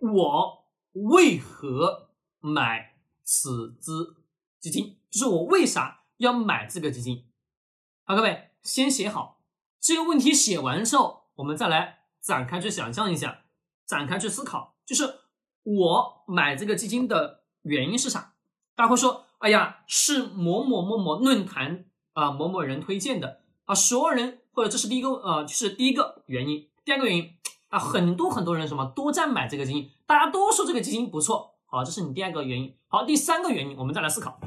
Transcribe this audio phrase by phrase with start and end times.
[0.00, 2.10] 我为何
[2.40, 3.92] 买此只
[4.58, 4.96] 基金？
[5.10, 7.26] 就是我为啥要买这个基金？
[8.04, 9.42] 好，各位先写好
[9.78, 13.44] 这个问题，写完之后，我们再来展开去想象一下，
[13.86, 15.20] 展开去思考，就是
[15.62, 18.34] 我买这个基金的原因是啥？
[18.74, 26.68] 大家会说，哎呀，是某某某某论坛啊某某人推荐的啊，所有人或者这是第一个呃，是第一个原因。
[26.84, 27.36] 第二个原因
[27.70, 31.54] 啊，很多很多人什么都在买这个基金，大家都说这个基金不错。
[31.66, 32.76] 好，这是你第二个原因。
[32.88, 34.40] 好，第三个原因，我们再来思考。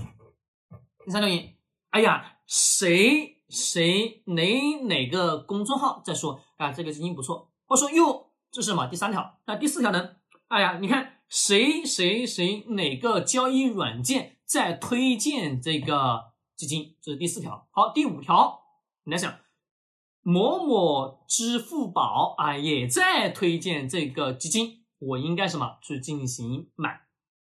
[1.05, 1.55] 第三个原因，
[1.91, 8.87] 哎呀，谁谁哪哪个公众号在说啊这个基金不错，或说哟这是什么？
[8.87, 9.39] 第三条。
[9.45, 10.17] 那第四条呢？
[10.49, 16.97] 哎呀，你看谁谁谁哪个交易软件在推荐这个基金？
[17.01, 17.69] 这是第四条。
[17.71, 18.59] 好，第五条，
[19.05, 19.33] 你来想。
[20.25, 27.01] 某某支付宝啊也在推荐这个基金，我应该什么去进行买？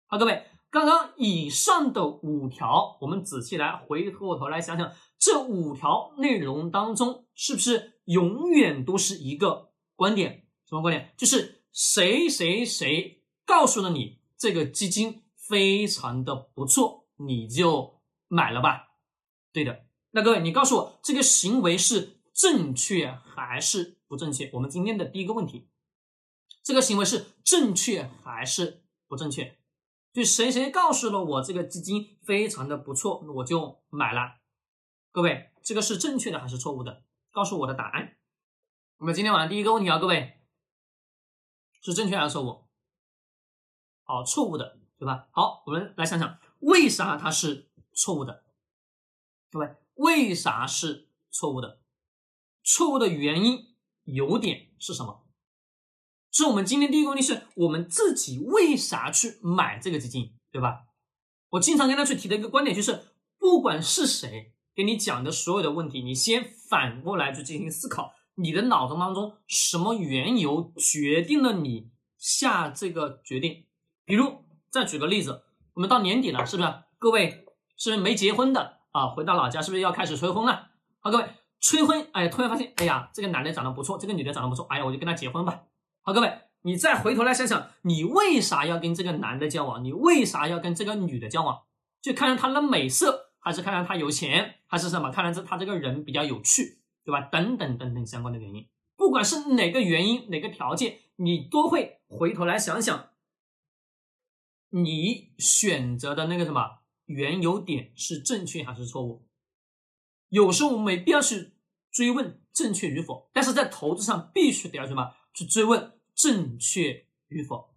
[0.07, 10.47] 好，各位，刚刚以上的五条，我们仔细来回过头来想想，这五条内容当中是不是永远都是一个观点？
[10.69, 11.13] 什么观点？
[11.19, 18.91] 就是谁谁谁告诉了你这个基金非常的不错，你就买了吧？
[19.53, 19.81] 对的，
[20.13, 22.18] 那各位，你告诉我这个行为是？
[22.39, 24.49] 正确还是不正确？
[24.53, 25.69] 我们今天的第一个问题，
[26.63, 29.59] 这个行为是正确还是不正确？
[30.13, 34.37] 就谁谁告诉了我这个基金非常的不错，我就买了。
[35.11, 37.03] 各位，这个是正确的还是错误的？
[37.33, 38.17] 告诉我的答案。
[38.99, 40.41] 我们今天晚上第一个问题啊，各位
[41.81, 42.69] 是正确还是错误？
[44.05, 45.27] 好，错误的，对吧？
[45.33, 48.45] 好，我们来想想为啥它是错误的？
[49.51, 51.81] 各位，为啥是错误的？
[52.69, 53.65] 错误的原因
[54.05, 55.25] 有点是什么？
[56.31, 60.85] 是我们今天第一个问题是我们自己为啥去买这个基金，对吧？
[61.49, 63.07] 我经常跟他去提的一个观点就是，
[63.39, 73.65] 不管是谁给你讲的所有的问题，你先反过来去进行思考，你的脑中当中什么缘由决定了你下这个决定？
[74.05, 76.69] 比如，再举个例子，我们到年底了，是不是？
[76.99, 77.47] 各位
[77.79, 79.09] 是不是没结婚的啊？
[79.09, 80.69] 回到老家是不是要开始催婚了？
[81.01, 81.31] 好，各位。
[81.61, 85.65] 催婚，哎，突然发现，哎呀，这个男的长得不错，这个女的长得不错，哎呀，我就跟他结婚吧。
[86.03, 86.33] 好，各位，
[86.63, 89.83] 你再回头来想想，你为啥要跟这个男的交往？
[89.83, 91.63] 你为啥要跟这个女的交往？
[92.01, 95.11] 就看上他的美色，还是看上他有钱，还是什么？
[95.11, 97.21] 看上这他这个人比较有趣，对吧？
[97.23, 103.11] 等等等等相关的原因，不管是哪个原因，哪个条件，你都会回头来想想，
[104.71, 109.27] 你选择的那个什么原有点是正确还是错误？
[110.29, 111.53] 有时候我们没必要去
[111.91, 117.75] 追问正确与否，但是在投资上必须得要什么去追问正确与否。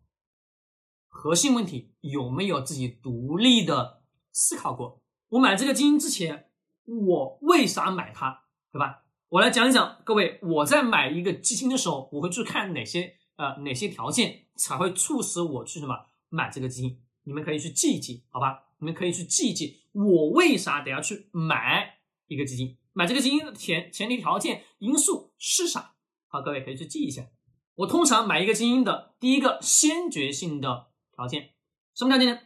[1.07, 4.01] 核心问题有没有自己独立的
[4.31, 5.01] 思考过？
[5.29, 6.49] 我买这个基金之前，
[6.85, 9.03] 我为啥买它，对吧？
[9.29, 17.01] 我来讲一讲，各位，我在买一个基金的时候，我会去看哪些呃哪些条件才会促使我去什么买这个基金？
[17.23, 18.63] 你们可以去记一记，好吧？
[18.79, 22.00] 你们可以去记一记，我为啥得要去买？
[22.31, 25.95] 一个基金买这个基金的前前提条件因素是啥？
[26.27, 27.27] 好，各位可以去记一下。
[27.75, 31.51] 我通常买一个基金的第一个先决性的条件，
[31.93, 32.39] 什么条件呢？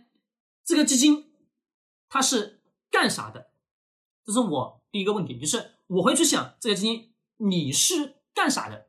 [0.63, 1.31] 这个基金
[2.09, 3.51] 它是干啥的？
[4.23, 8.87] 这是我第一个问题，就是我会去想这个基金你是干啥的？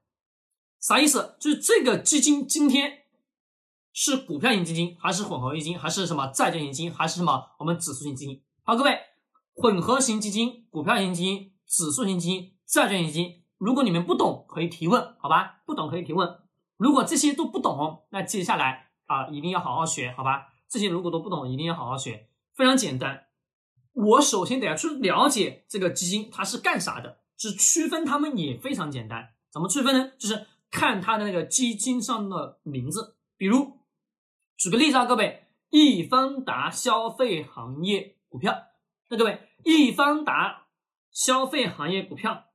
[0.80, 1.36] 啥意思？
[1.38, 3.02] 就是这个基金今天
[3.92, 8.42] 是股票型基金，还是混合基金，还是什么债券型基金，还是什么我们指数型基金？
[8.62, 8.98] 好，各位。
[9.56, 15.62] 混合型基金、股票型基金、指数型基金、债券型基金，如果你们不懂，可以提问，好吧？
[15.64, 16.40] 不懂可以提问。
[16.76, 20.48] 如果这些都不懂，那接下来啊，一定要好好学，好吧？
[20.68, 22.28] 这些如果都不懂，一定要好好学。
[22.54, 23.28] 非常简单，
[23.94, 29.30] 我首先得要去了解这个基金它是干啥的，是区分它们也非常简单。
[29.50, 30.12] 怎么区分呢？
[30.18, 33.16] 就是看它的那个基金上的名字。
[33.38, 33.78] 比如，
[34.58, 38.54] 举个例子啊，各位，易方达消费行业股票。
[39.08, 40.66] 那各位，易方达
[41.12, 42.46] 消费行业股票，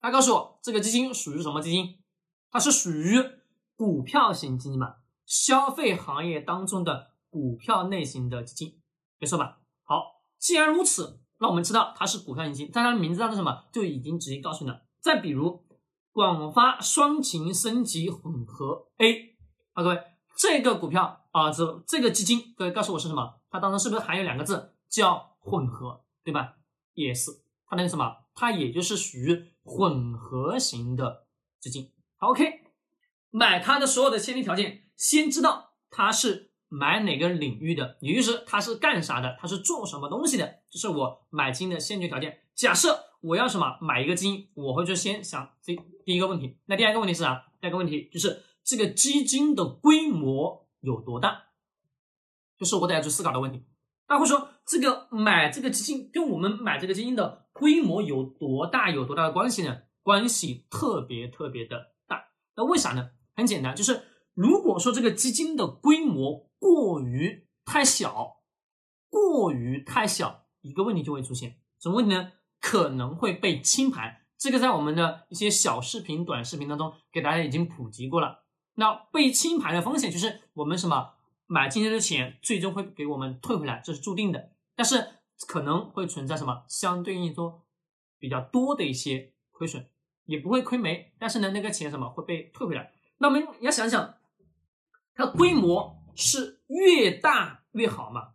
[0.00, 1.98] 他告诉我这个基金属于什么基金？
[2.50, 3.22] 它是属于
[3.76, 4.94] 股票型基金嘛？
[5.26, 8.80] 消费行业当中的股票类型的基金，
[9.18, 9.58] 没错吧？
[9.82, 14.86] 好，既然如此，那我们知道它是股票型基金，但它名字叫做什么就已经直接告诉你了。
[15.02, 15.66] 再比如，
[16.12, 19.36] 广发双擎升级混合 A，
[19.74, 20.02] 啊，各位，
[20.38, 23.40] 这个股票啊，这这个基金，各位告诉我是什么？
[23.50, 25.27] 它当中是不是含有两个字叫？
[25.48, 26.56] 混合对吧？
[26.94, 27.30] 也是
[27.66, 31.26] 它那个什么，它也就是属于混合型的
[31.60, 31.92] 资金。
[32.16, 32.64] 好，OK，
[33.30, 42.42] 买它的所有的前提条件，先知道它是买哪个领域的，也就是它是干啥的，它是做什么东西的，这是我买基金的先决条件。
[42.54, 46.58] 假设我要什么买一个基金，我会去先想这第一个问题。
[46.66, 47.46] 那第二个问题是啥？
[47.60, 51.44] 第二个问题就是这个基金的规模有多大，
[52.58, 53.64] 就是我得要去思考的问题。
[54.08, 59.82] 大家会说，这个买这个基金跟我们买这个基金的规模有多大，有多大的关系呢？
[60.02, 62.30] 关系特别特别的大。
[62.56, 63.10] 那为啥呢？
[63.36, 64.02] 很简单，就是
[64.32, 68.38] 如果说这个基金的规模过于太小，
[69.10, 72.32] 过于太小，一个问题就会出现，什么问题呢？
[72.62, 74.22] 可能会被清盘。
[74.38, 78.44] 这个在我们的一些小视频、短视频当中给大家已经普及过了。
[78.76, 81.17] 那被清盘的风险就是我们什么？
[81.50, 84.52] 买进去的钱最终会给我们退回来，这是注定的。
[84.76, 85.14] 但是
[85.46, 87.66] 可能会存在什么相对应说
[88.18, 89.88] 比较多的一些亏损，
[90.26, 91.14] 也不会亏没。
[91.18, 92.92] 但是呢，那个钱什么会被退回来？
[93.16, 94.14] 那我们要想想，
[95.14, 98.34] 它规模是越大越好吗？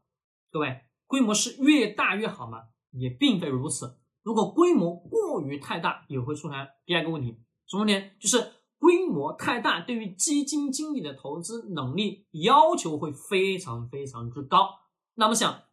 [0.49, 2.63] 各位，规模是越大越好吗？
[2.89, 3.99] 也并非如此。
[4.23, 8.09] 如果规模过于太大，也会出现第二个问题，什么问题？
[8.19, 8.53] 就是。
[8.93, 14.81] 规模太大，对于基金经理的投资能力要求会非常非常之高。
[15.15, 15.63] 那么想，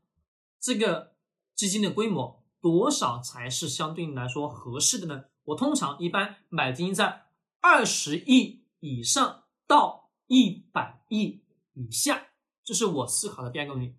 [0.58, 1.12] 这个
[1.55, 5.25] 基金的规模多少才是相对应来说合适的呢？
[5.44, 7.26] 我通常一般买基金在
[7.61, 11.43] 二十亿以上到一百亿
[11.75, 12.28] 以下，
[12.64, 13.94] 这是我思考的第二个问题，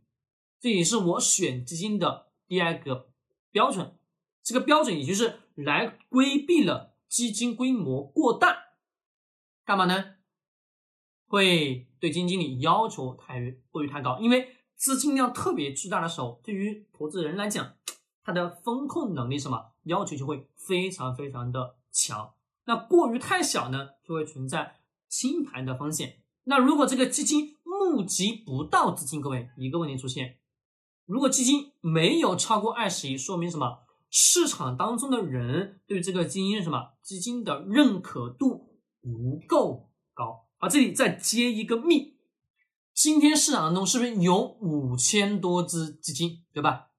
[0.59, 3.11] 这也是我选基金的第二个
[3.51, 3.95] 标准。
[4.41, 8.60] 这个标准也就是来规避了基金规模过大。
[9.65, 10.15] 干嘛呢？
[11.27, 17.75] 会对基金经理要求太过于太高，因为资金量特别巨大的时候，对于投资人来讲，
[18.23, 22.33] 他的风控能力什么要求就会非常非常的强。
[22.65, 26.21] 那过于太小呢，就会存在清盘的风险。
[26.43, 30.39] 那如果这个基金募集不到资金，各位一个问题出现：
[31.05, 33.83] 如果基金没有超过二十亿，说明什么？
[34.09, 38.70] 市场当中的人对这个基金什么基金的认可度。
[39.01, 40.69] 不够高啊！
[40.69, 42.17] 这里再接一个密，
[42.93, 46.89] 今天市场当中是不是有五千多只基金，对吧？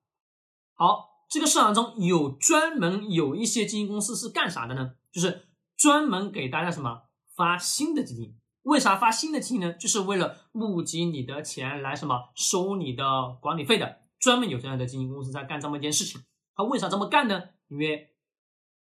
[0.75, 4.95] 好，这个市场中有专门有一些基金公司是干啥的呢？
[5.13, 7.03] 就是专门给大家什么
[7.37, 8.37] 发新的基金？
[8.63, 9.73] 为啥发新的基金呢？
[9.75, 13.05] 就是为了募集你的钱来什么收你的
[13.41, 16.21] 管理费的，专门有这样的基金公司在干这么一件事情。
[16.55, 17.43] 他为啥这么干呢？
[17.69, 18.11] 因为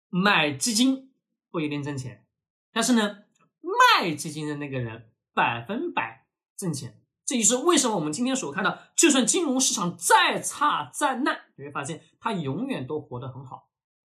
[0.08, 1.12] 买基金
[1.50, 2.26] 不一定挣钱。
[2.72, 3.25] 但是呢，
[3.61, 6.26] 卖基金的那个人百分百
[6.56, 13.70] 挣钱，这也是为什么我们今天所看到，就算金融市场再差再烂，你会发现他永远都活得很好。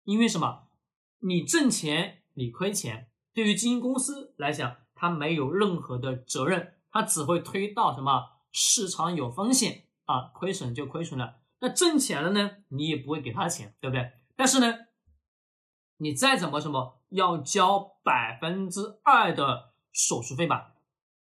[0.05, 0.69] 因为什么？
[1.21, 11.37] 你挣钱，你亏钱，对于基金公司来讲，他没有任何的责任，他只会推到什么市场有风险啊，亏损就亏损了。
[11.61, 14.13] 那挣钱了呢，你也不会给他钱，对不对？
[14.37, 14.84] 但是呢，
[15.99, 17.01] 你再怎么什么。
[17.11, 20.73] 要交百分之二的手续费吧？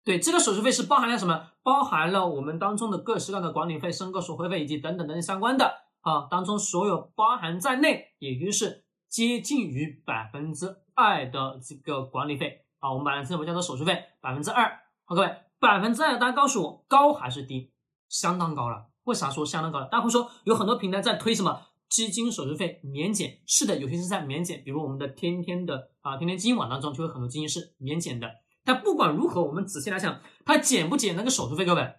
[0.04, 1.50] 对，这个手续费是包含了什么？
[1.62, 5.66] 包含了我们当中的各式各样的管理费、申购手续费以及等等等等相关的
[6.00, 14.80] 啊，当中所有包含在内，也就是接近于百分之二的这个管理费啊，我们把它称为叫做手续费百分之二。
[15.04, 17.70] 好，各位，百分之二，大家告诉我高还是低？
[18.08, 18.86] 相当高了。
[19.04, 19.88] 为啥说相当高了？
[19.88, 21.66] 大家会说有很多平台在推什么？
[21.92, 28.26] 基金手续费免减是的，有些是在免减，比如我们的天天的啊，天天基金网当中就有很多基金是免减的。
[28.64, 31.96] 但不管如何，我们仔细来想，它减不减那个手续费，各位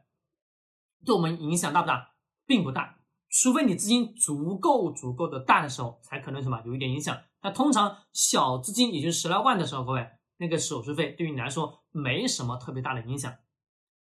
[1.05, 2.15] 对我们影响大不大？
[2.47, 7.15] 并不大，除非你资金足够足够的大的时候，才可能什么有一点影响。
[7.43, 10.07] 那通常小资金也就十来万的时候，各位
[10.38, 13.31] 那个手续费对于你来说没什么特别大的影响。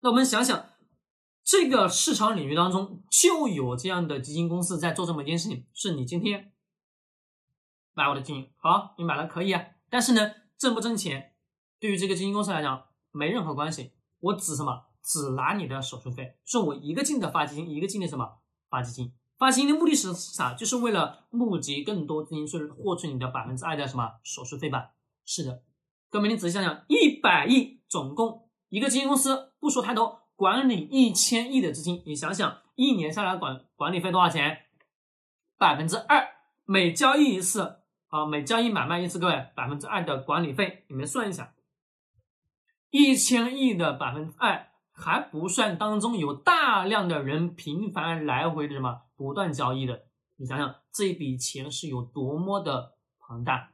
[0.02, 0.66] 那我们想想。
[1.49, 6.52] 这个市场领域当中就有这样的基金公司在做这么一件事情，是你今天
[7.95, 11.33] 买我的基金，好，你买了可以啊，但是呢，挣不挣钱，
[11.81, 20.52] 对于这个基金公司来讲没任何关系，我只什么，只拿你的手续费，是我一个劲的发基金，一个劲的什么发基金，发基金的目的是啥？
[20.52, 24.90] 就是为了募集更多资金去获取你的百分之二的什么手续费吧？
[25.25, 25.62] 是的，
[26.11, 30.27] 哥们，你仔细想想，一百亿总共一个基金公司，不说太多。
[30.38, 34.66] 管理一千亿的资金，你想想，一年下来管管理费多少钱？
[35.57, 36.28] 百分之二，
[36.64, 41.54] 每交易一次啊，每交易买卖一次，各位百分之二的管理费，你们算一下，
[42.90, 50.04] 一千亿的百分之二还不算当中有大量的人频繁来回的什么不断交易的，
[50.37, 53.73] 你想想这一笔钱是有多么的庞大，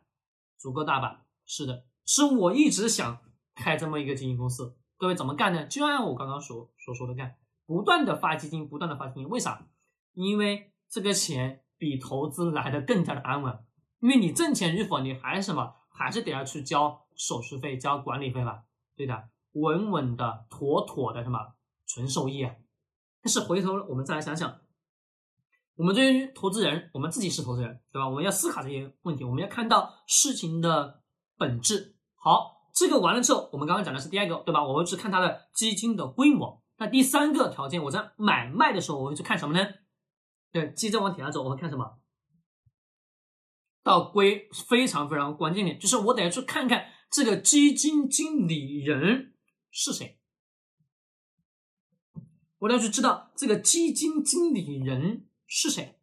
[0.56, 1.26] 足够大吧？
[1.44, 3.18] 是的，是我一直想
[3.54, 4.78] 开这么一个基金公司。
[5.04, 5.66] 各位怎么干呢？
[5.66, 9.28] 就按我刚刚所所说的干，不断的发基金，不断的发基金。
[9.28, 9.68] 为啥？
[10.14, 13.62] 因为这个钱比投资来的更加的安稳。
[14.00, 15.74] 因为你挣钱与否，你还是什么？
[15.90, 18.62] 还是得要去交手续费、交管理费吧？
[18.96, 21.52] 对的，稳稳的、妥妥的什么
[21.86, 22.54] 纯收益啊？
[23.20, 24.58] 但是回头我们再来想想，
[25.76, 28.08] 我们对于投资人，我们自己是投资人，对吧？
[28.08, 31.02] 我们要思考这些问题，我们要看到事情的
[31.36, 31.94] 本质。
[32.14, 34.62] 好，这个完了之后，我们刚刚讲的是第二个，对吧？
[34.66, 36.62] 我会去看它的基金的规模。
[36.76, 39.66] 那第三个条件，我在买卖的时候，我会去看什么呢？
[40.50, 42.00] 对，接着往底下走，我会看什么？
[43.84, 49.34] 到归非常非常关键点，就是我得要去看看这个基金经理人
[49.70, 50.18] 是谁，
[52.60, 56.00] 我要去知道这个基金经理人是谁，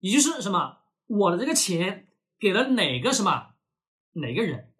[0.00, 3.54] 也就是什么，我的这个钱给了哪个什么
[4.12, 4.73] 哪个人，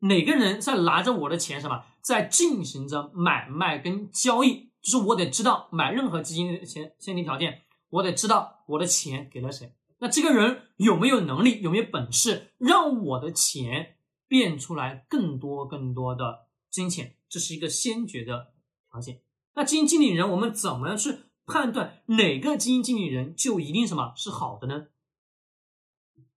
[0.00, 9.74] 哪个人在拿着我的钱什么在进行着买卖跟交易，就是我得知道买任何基金的前先定条件，我得知道我的钱给了谁。
[9.98, 17.16] 那这个人有没有能力，有没有本事让我的钱变出来更多更多的金钱？
[17.28, 18.54] 这是一个先决的
[18.90, 19.20] 条件。
[19.54, 24.86] 那基金经理人，我们怎么样去判断哪个基金经理人就一定什么是好的呢？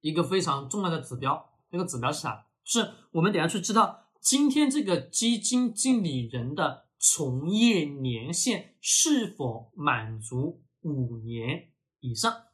[0.01, 2.48] 一个非常重要的指标，这个指标是啥？
[2.63, 12.46] 是我们等下去知道今天这个基金经理人的从业年限是否满足五年以上。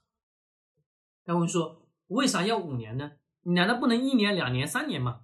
[1.25, 3.11] 他会说，为啥要五年呢？
[3.43, 5.21] 你难道不能一年、两年、三年吗？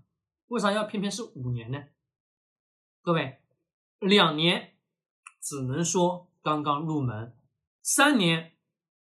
[0.48, 1.84] 为啥要偏偏是五年呢？
[3.02, 3.40] 各位，
[4.00, 4.76] 两年
[5.42, 7.36] 只能说刚刚入门，
[7.82, 8.54] 三年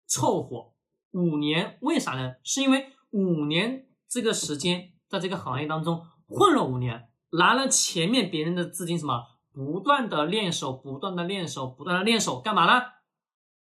[0.07, 0.75] 凑合，
[1.13, 2.35] 五年为啥呢？
[2.45, 12.85] 是因为五年这个时间在这个行业当中混了五年，拿了前面别人的资金，什么不断的练手，不断的练手，不断的练手，干嘛呢？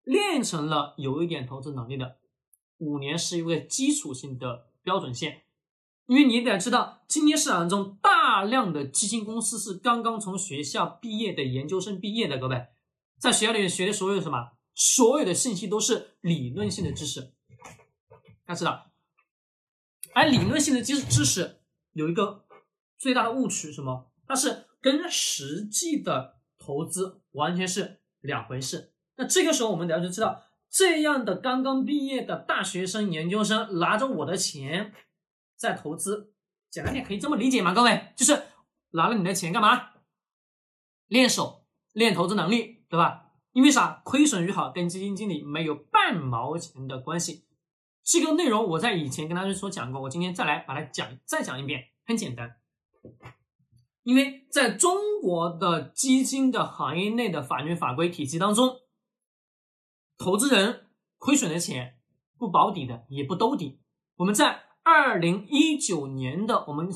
[0.03, 2.17] 练成了有一点投资能力的。
[2.79, 5.43] 五年是一个基础性的标准线，
[6.07, 12.67] 因为你得知道，今天市场中大量的基金公司是刚刚从学校毕业的研究生毕业的，各位，
[13.17, 17.33] 在学校里面学的所有什么，所有的信息都是理论性的知识，
[18.45, 18.90] 大家知道，
[20.13, 21.61] 而理论性的知识知识
[21.93, 22.45] 有一个
[22.97, 24.11] 最大的误区，什么？
[24.27, 28.93] 它是跟实际的投资完全是两回事。
[29.15, 30.43] 那这个时候我们得要去知道。
[30.69, 34.93] 这样的刚刚毕业的大学生、研究生拿着我的钱
[35.57, 36.33] 在投资，
[36.69, 37.73] 简单点可以这么理解吗？
[37.73, 38.41] 各位，就是
[38.91, 39.89] 拿了你的钱干嘛？
[41.07, 43.33] 练手、练投资能力，对吧？
[43.51, 44.01] 因为啥？
[44.05, 47.43] 亏损与好跟基金经理没有半毛钱的关系。
[48.03, 52.57] 这个内容我在以前跟大家说讲过，我今天再来把它讲再讲一遍，很简单。
[54.03, 58.77] 因为在中国的基金的行业内的法律法规体系当中。
[60.23, 60.85] 投资人
[61.17, 61.97] 亏损的钱
[62.37, 63.81] 不保底的，也不兜底。
[64.17, 66.87] 我们在二零一九年的我们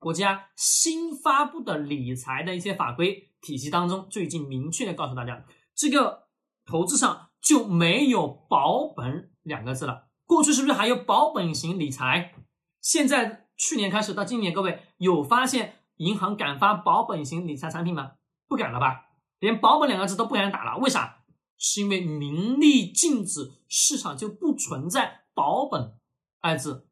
[0.00, 5.44] 国家新发布的理财的一些法规体系当中，就已经明确的告诉大家，
[5.76, 6.26] 这个
[6.64, 10.05] 投资上就没有保本两个字了。
[10.26, 12.34] 过去是不是还有保本型理财？
[12.80, 18.12] 现在去年开始到今年，各位有发现银行敢发保本型理财产品吗？
[18.48, 19.06] 不敢了吧？
[19.38, 21.22] 连保本两个字都不敢打了，为啥？
[21.58, 25.94] 是因为名利禁止，市场就不存在保本
[26.40, 26.88] 二字，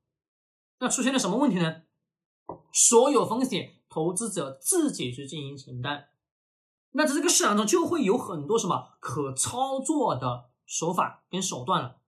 [0.78, 1.82] 那出现了什么问题呢？
[2.72, 6.08] 所有风险投资者自己去进行承担，
[6.92, 12.00] 那在这个市场中就会有很多什么可操作的手法跟手段了。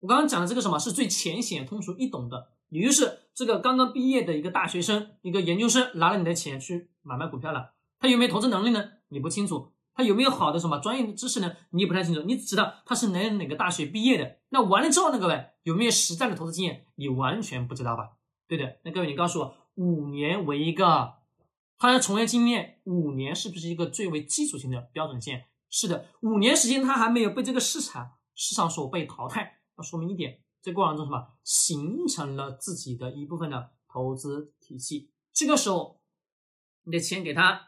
[0.00, 8.84] 我刚刚讲的这个什么是最浅显、通俗易懂的，也就是这个刚刚毕业的一个大学生、一个研究生拿了你的钱去买卖股票了，他有没有投资能力呢？
[9.08, 9.72] 你不清楚。
[9.94, 11.56] 他有没有好的什么专业的知识呢？
[11.70, 14.36] 你也不太清楚，你只知道他是哪哪个大学毕业的。
[14.50, 16.86] 那完了之后呢，各位有没有实战的投资经验？
[16.94, 18.10] 你完全不知道吧？
[18.46, 18.76] 对的。
[18.84, 21.14] 那各位，你告诉我，五年为一个
[21.78, 25.46] 他的从业经验，五年是不是一个最为基础性的标准线？
[25.68, 35.10] 是的，五年时间他还没有被这个市场市场所被淘汰，要说明一点，这过程中什么形成了自己的一部分的投资体系。
[35.32, 36.02] 这个时候，
[36.82, 37.66] 你的钱给他。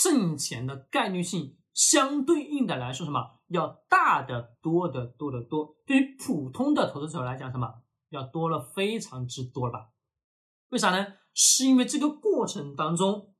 [0.00, 5.76] 挣钱的概率性相对应的来说，什么要大的多的多的多？
[5.84, 9.90] 对于普通的投资者来讲，什么要多了非常之多了吧？
[10.68, 11.14] 为啥呢？
[11.34, 13.34] 是因为这个过程当中，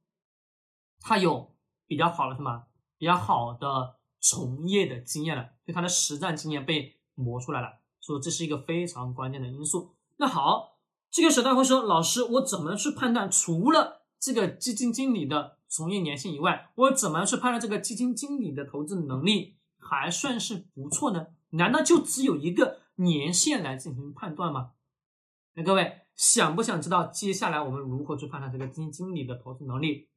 [0.99, 1.57] 他有
[1.87, 2.65] 比较好的什么
[2.97, 9.95] 比较好的从业的经验了，就他的实战经验被磨出来了，所以这是一个非常关键的因素。
[10.17, 10.79] 那好，
[11.11, 15.59] 这个时候大家会说，老师，我怎么去判断除了这个基金经理的？
[15.71, 21.27] 从业年限以外，我怎么去判断这个基金经理的投资能力还算是不错呢？
[21.51, 24.71] 难道就只有一个年限来进行判断吗？
[25.53, 30.09] 那各位想不想知道接下来我们如何去判断这个基金经理的投资能力